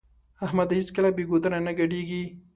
[0.45, 2.23] احمد هيڅکله بې ګودره نه ګډېږي.